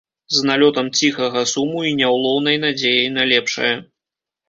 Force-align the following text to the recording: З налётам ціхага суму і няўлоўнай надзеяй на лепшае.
З 0.37 0.45
налётам 0.49 0.89
ціхага 1.01 1.45
суму 1.53 1.85
і 1.91 1.93
няўлоўнай 2.01 2.61
надзеяй 2.67 3.15
на 3.19 3.31
лепшае. 3.37 3.75